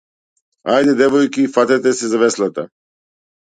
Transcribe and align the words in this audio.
Ајде 0.75 0.95
девојки 1.01 1.45
фатете 1.59 1.95
се 2.01 2.11
за 2.17 2.25
веслата. 2.25 2.67